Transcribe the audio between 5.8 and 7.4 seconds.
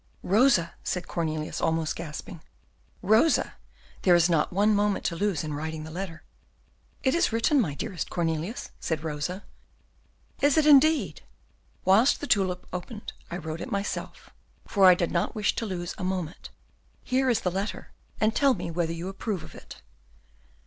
the letter." "It is